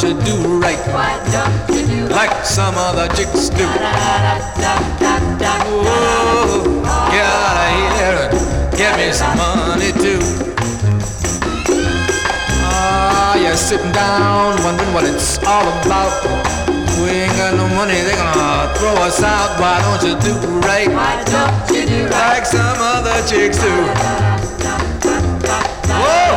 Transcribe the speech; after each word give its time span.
don't 0.00 0.10
you 0.10 0.22
do 0.24 0.58
right? 0.58 0.78
Why 0.94 1.18
don't 1.32 1.76
you 1.76 1.86
do 1.86 2.06
like 2.14 2.44
some 2.44 2.74
other 2.76 3.08
chicks 3.16 3.48
do? 3.48 3.64
Oh, 5.74 6.82
get 7.10 7.26
out 7.26 7.58
of 7.58 7.70
here 7.98 8.30
and 8.30 8.78
get 8.78 8.96
me 8.96 9.12
some 9.12 9.36
money 9.36 9.90
too. 9.98 10.20
Ah, 12.62 13.34
you're 13.42 13.56
sitting 13.56 13.90
down 13.90 14.62
wondering 14.62 14.94
what 14.94 15.02
it's 15.04 15.38
all 15.44 15.66
about. 15.82 16.12
We 17.02 17.26
ain't 17.26 17.36
got 17.36 17.54
no 17.56 17.66
money, 17.74 17.94
they're 17.94 18.16
gonna 18.16 18.74
throw 18.78 18.94
us 19.02 19.22
out. 19.22 19.58
Why 19.58 19.80
don't 19.82 20.02
you 20.06 20.14
do 20.22 20.34
right? 20.60 20.88
Why 20.88 21.24
don't 21.26 21.70
you 21.74 21.86
do 21.86 22.04
right? 22.06 22.38
Like 22.38 22.46
some 22.46 22.78
other 22.78 23.18
chicks 23.26 23.58
do. 23.58 23.74
Whoa, 25.90 26.27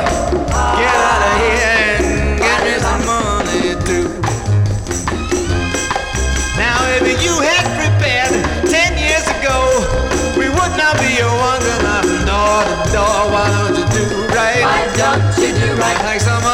Like 16.00 16.20
some 16.22 16.51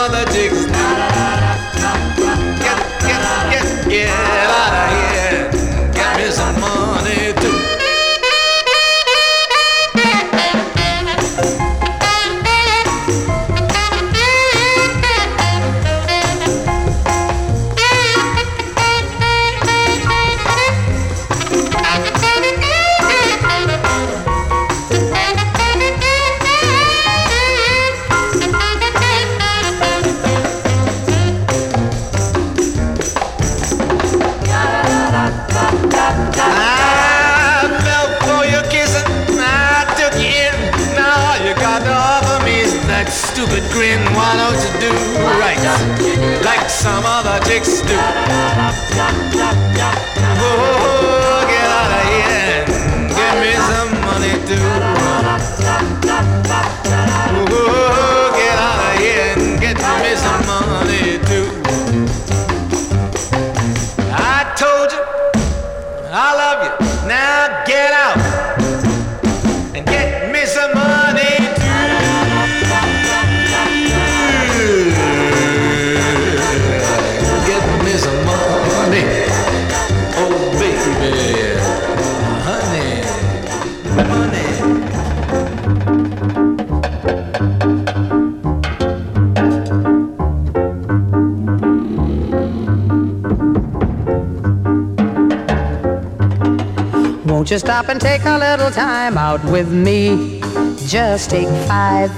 and 97.97 98.02
take 98.03 98.25
a 98.25 98.38
little 98.38 98.69
time 98.69 99.18
out 99.18 99.44
with 99.46 99.72
me? 99.72 100.40
Just 100.85 101.31
take 101.31 101.47
five. 101.68 102.12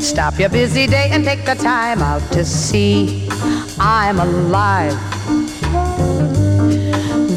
Stop 0.00 0.38
your 0.38 0.48
busy 0.48 0.86
day 0.86 1.08
and 1.10 1.24
take 1.24 1.44
the 1.44 1.56
time 1.56 2.00
out 2.00 2.22
to 2.32 2.44
see 2.44 3.26
I'm 3.80 4.20
alive. 4.20 4.92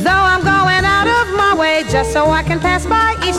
Though 0.03 0.25
I'm 0.33 0.43
going 0.43 0.85
out 0.85 1.07
of 1.07 1.35
my 1.35 1.55
way 1.57 1.83
just 1.89 2.13
so 2.13 2.29
I 2.29 2.43
can 2.43 2.59
pass 2.59 2.85
by 2.85 3.20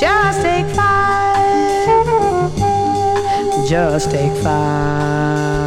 Just 0.00 0.40
take 0.40 0.66
five. 0.74 1.36
Just 3.68 4.10
take 4.10 4.32
five. 4.42 5.59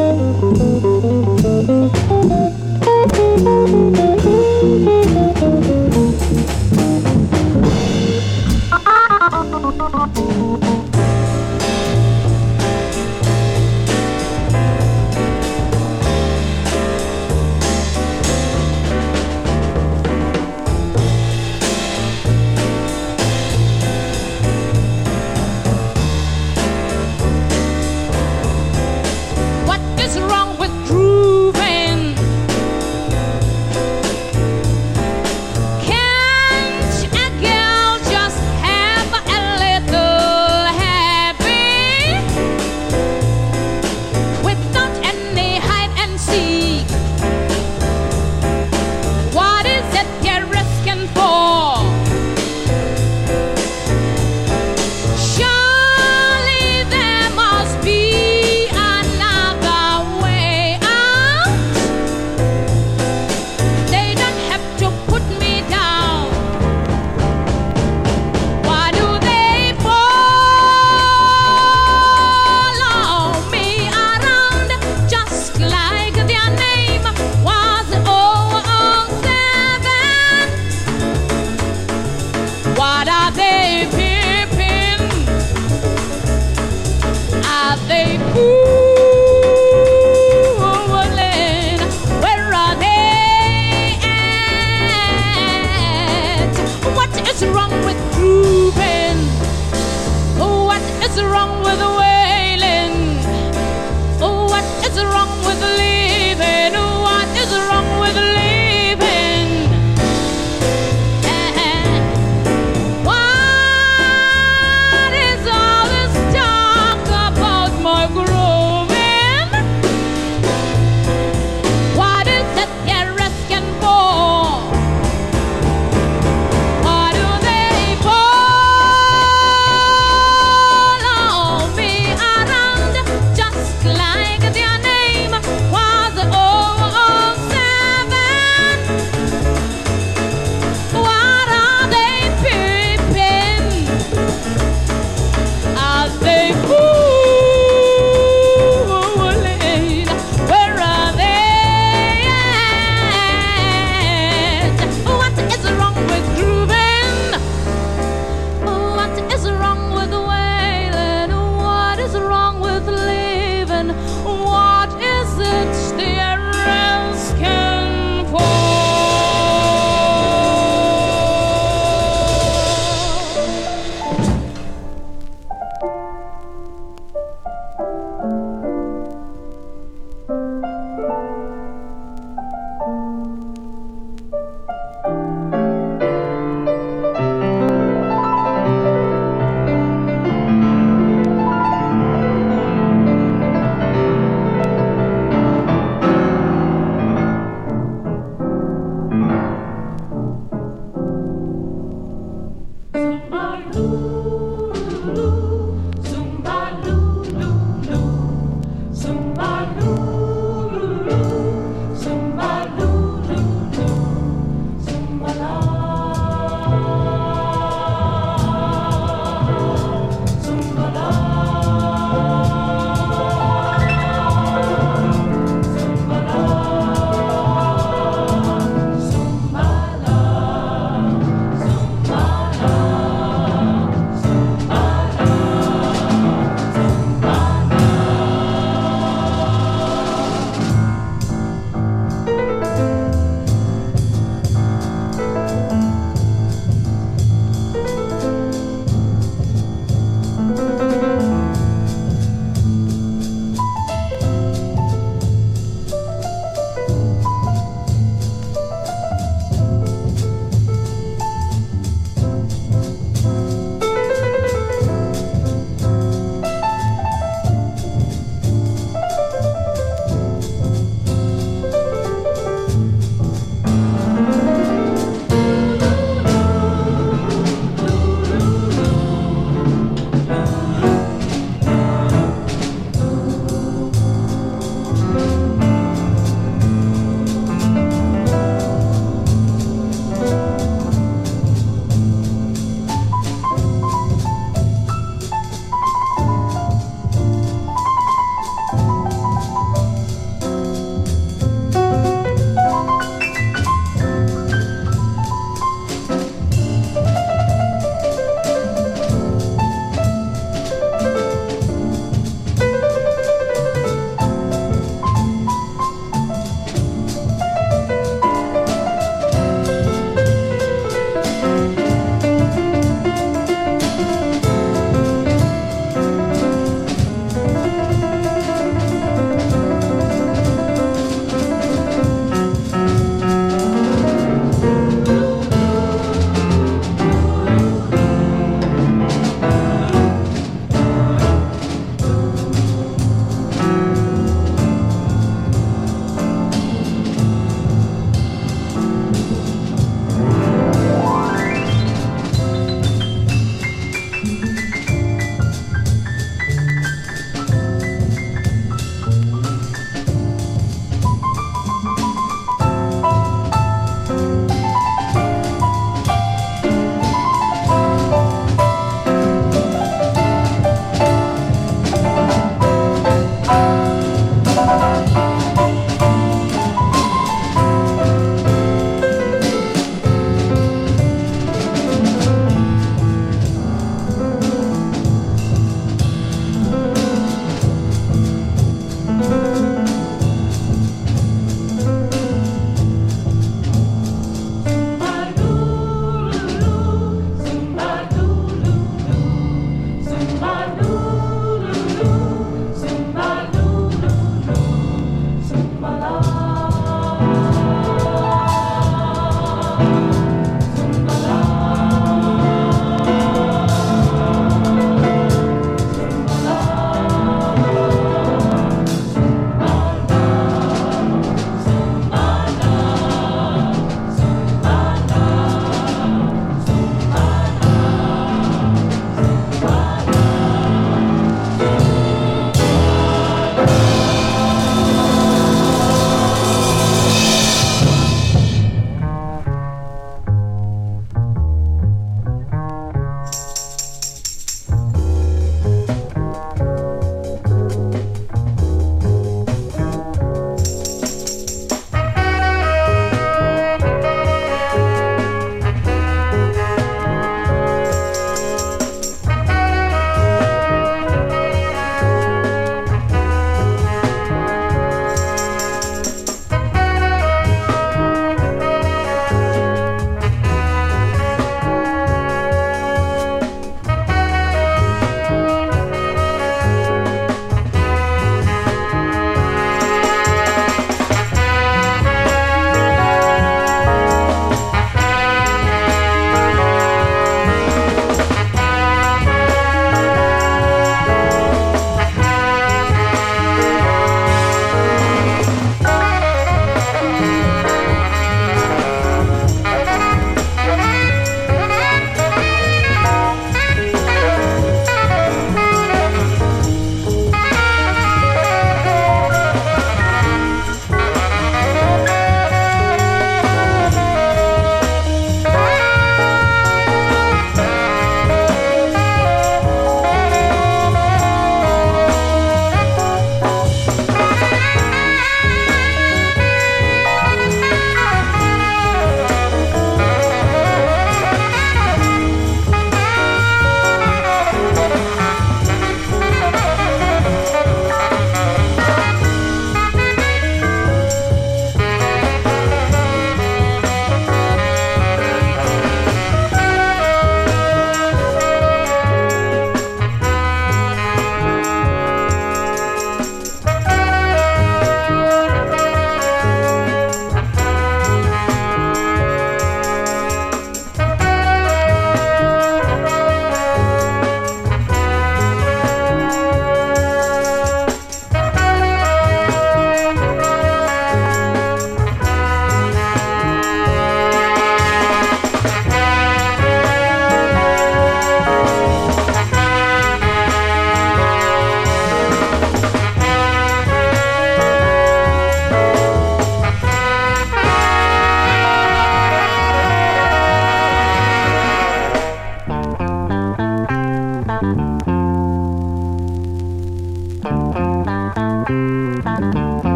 you. 0.00 0.11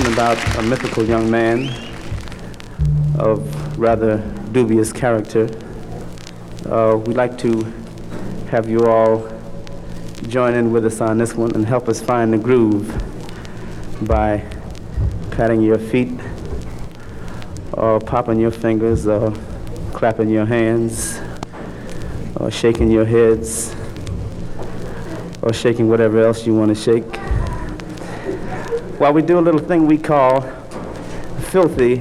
About 0.00 0.38
a 0.58 0.62
mythical 0.62 1.04
young 1.04 1.30
man 1.30 1.68
of 3.18 3.78
rather 3.78 4.18
dubious 4.52 4.92
character. 4.92 5.48
Uh, 6.66 6.96
we'd 6.96 7.16
like 7.16 7.38
to 7.38 7.62
have 8.50 8.68
you 8.68 8.86
all 8.86 9.28
join 10.28 10.54
in 10.54 10.72
with 10.72 10.84
us 10.84 11.00
on 11.00 11.18
this 11.18 11.34
one 11.34 11.54
and 11.54 11.66
help 11.66 11.88
us 11.88 12.00
find 12.00 12.32
the 12.32 12.38
groove 12.38 12.88
by 14.08 14.38
patting 15.30 15.60
your 15.60 15.78
feet 15.78 16.20
or 17.72 18.00
popping 18.00 18.40
your 18.40 18.50
fingers 18.50 19.06
or 19.06 19.32
clapping 19.92 20.28
your 20.28 20.46
hands 20.46 21.20
or 22.36 22.50
shaking 22.50 22.90
your 22.90 23.04
heads 23.04 23.74
or 25.42 25.52
shaking 25.52 25.88
whatever 25.88 26.22
else 26.22 26.46
you 26.46 26.54
want 26.54 26.68
to 26.68 26.80
shake 26.80 27.23
while 28.98 29.12
we 29.12 29.22
do 29.22 29.38
a 29.38 29.40
little 29.40 29.60
thing 29.60 29.86
we 29.86 29.98
call 29.98 30.42
filthy 31.50 31.98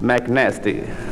McNasty. 0.00 1.05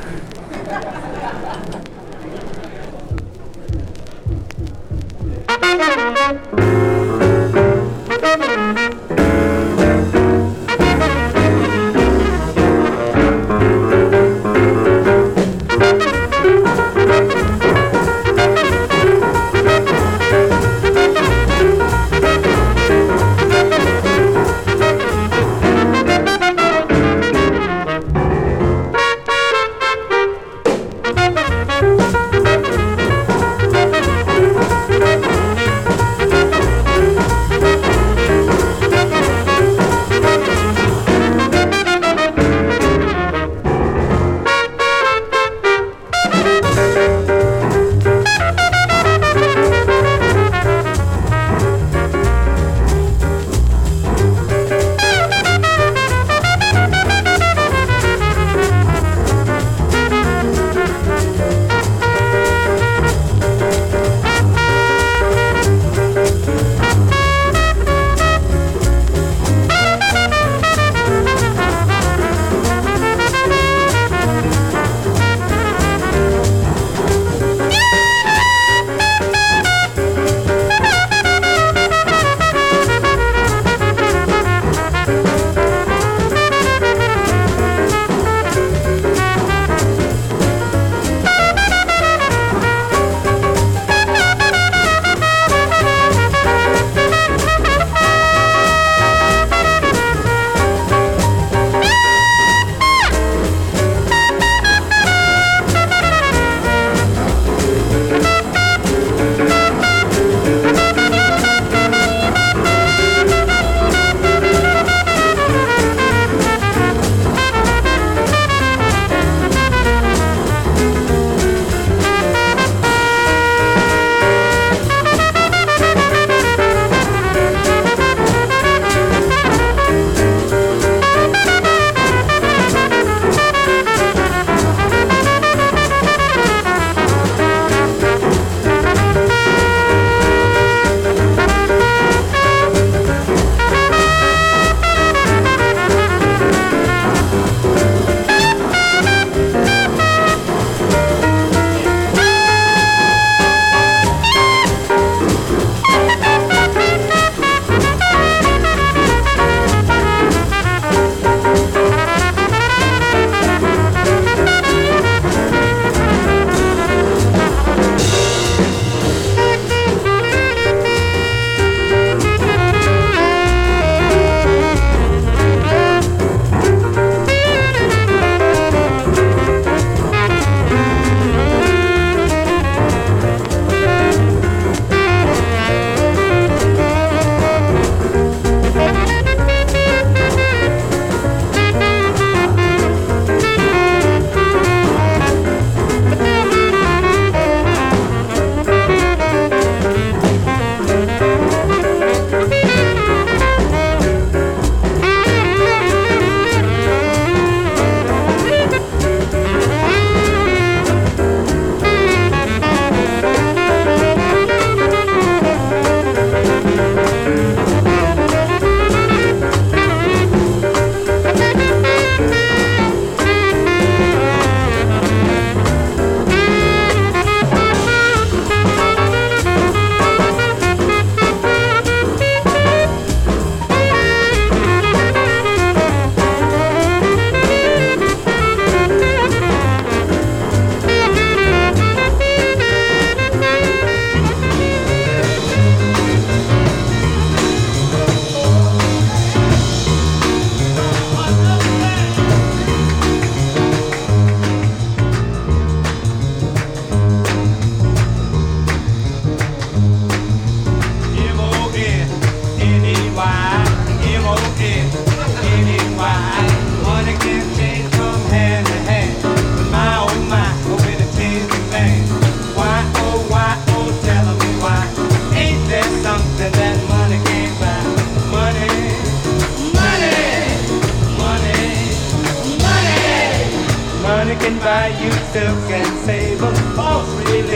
Buy 284.64 284.88
you 284.88 285.12
silk 285.30 285.70
and 285.70 285.98
sable, 286.06 286.54
false 286.74 287.06
religion, 287.20 287.53